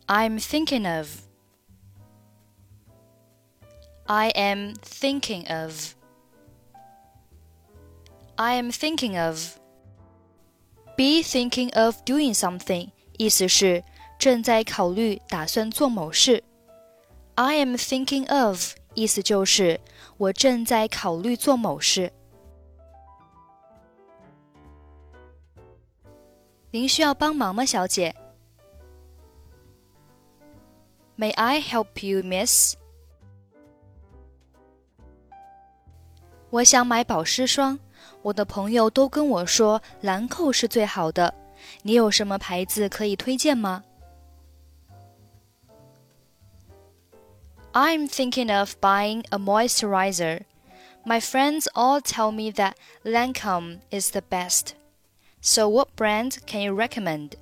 [0.07, 1.23] I'm thinking of.
[4.07, 5.95] I am thinking of.
[8.37, 9.59] I am thinking of.
[10.97, 13.83] Be thinking of doing something，意思是
[14.19, 16.43] 正在考虑、打算做某事。
[17.36, 19.80] I am thinking of，意思就是
[20.18, 22.14] 我正在考虑做某事。
[26.70, 28.16] 您需要帮忙吗，小姐
[31.18, 32.76] ？May I help you, Miss？
[36.52, 37.80] 我想买保湿霜，
[38.22, 41.34] 我的朋友都跟我说兰蔻是最好的。
[41.82, 43.84] 你有什么牌子可以推荐吗
[47.73, 50.45] ？I'm thinking of buying a moisturizer.
[51.05, 54.75] My friends all tell me that Lancome is the best.
[55.41, 57.33] So what brand can you recommend?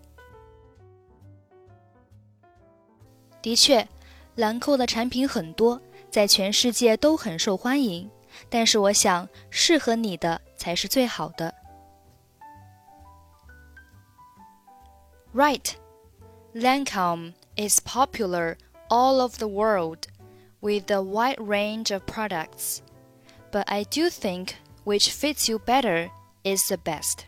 [3.43, 3.89] 的确，
[4.37, 5.81] 兰蔻的产品很多，
[6.11, 8.11] 在全世界都很受欢迎。
[8.51, 11.55] 但是我想，适合你的才是最好的。
[15.33, 15.75] Right,
[16.55, 18.57] Lancome is popular
[18.89, 20.07] all over the world
[20.61, 22.81] with a wide range of products,
[23.51, 26.11] but I do think which fits you better
[26.45, 27.27] is the best.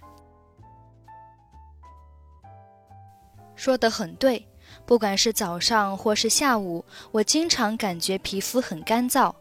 [3.57, 4.47] 说得很对，
[4.87, 9.35] 不管是早上或是下午，我经常感觉皮肤很干燥。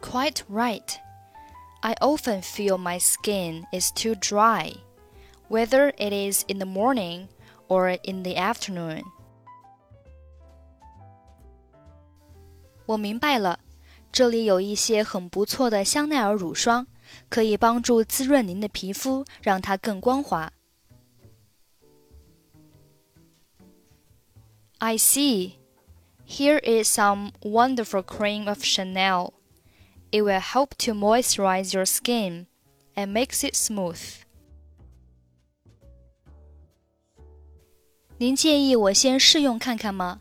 [0.00, 0.96] Quite right.
[1.80, 4.74] I often feel my skin is too dry,
[5.48, 7.28] whether it is in the morning
[7.68, 9.02] or in the afternoon.
[12.92, 13.60] 我明白了，
[14.10, 16.86] 这里有一些很不错的香奈儿乳霜，
[17.28, 20.52] 可以帮助滋润您的皮肤，让它更光滑。
[24.78, 25.54] I see.
[26.26, 29.32] Here is some wonderful cream of Chanel.
[30.10, 32.46] It will help to moisturize your skin
[32.94, 33.98] and makes it smooth.
[38.18, 40.20] 您介意我先试用看看吗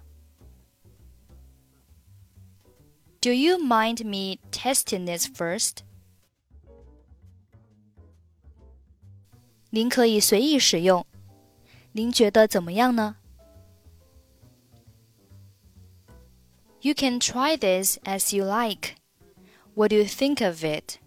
[3.22, 5.84] ？Do you mind me testing this first?
[9.70, 11.06] 您可以随意使用。
[11.92, 13.18] 您觉得怎么样呢？
[16.82, 18.96] You can try this as you like.
[19.74, 21.00] What do you think of it?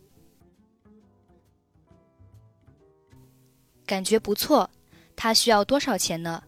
[3.87, 4.71] 感觉不错。
[5.17, 6.45] 它需要多少钱呢？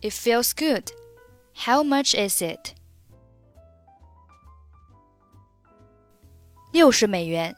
[0.00, 0.90] It feels good.
[1.58, 2.74] How much is it?
[6.72, 7.54] 六十美元。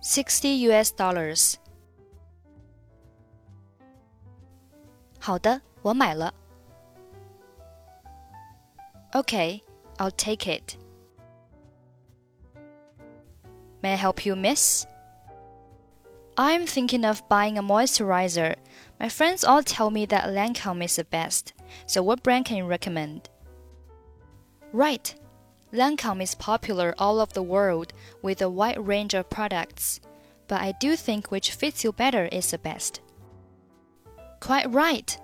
[0.00, 0.92] Sixty U.S.
[0.94, 1.54] dollars.
[5.20, 6.32] 好的，我买了。
[9.12, 9.62] Okay,
[9.96, 10.76] I'll take it.
[13.82, 14.86] May I help you, miss?
[16.36, 18.56] I'm thinking of buying a moisturizer.
[18.99, 21.53] my friends all tell me that Lancome is the best.
[21.85, 23.29] So what brand can you recommend?
[24.71, 25.13] Right.
[25.73, 29.99] Lancome is popular all over the world with a wide range of products,
[30.47, 33.01] but I do think which fits you better is the best.
[34.39, 35.17] Quite right.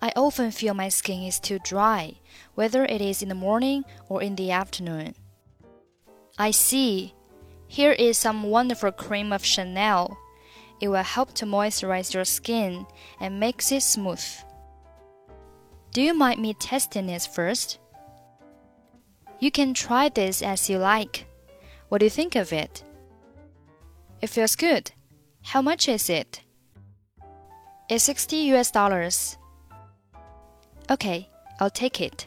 [0.00, 2.20] I often feel my skin is too dry,
[2.54, 5.14] whether it is in the morning or in the afternoon.
[6.38, 7.14] I see.
[7.66, 10.16] Here is some wonderful cream of Chanel.
[10.80, 12.86] It will help to moisturize your skin
[13.20, 14.24] and makes it smooth.
[15.92, 17.78] Do you mind me testing it first?
[19.40, 21.26] You can try this as you like.
[21.88, 22.82] What do you think of it?
[24.20, 24.92] It feels good.
[25.42, 26.42] How much is it?
[27.88, 29.38] It's 60 US dollars.
[30.90, 31.28] Okay,
[31.60, 32.26] I'll take it.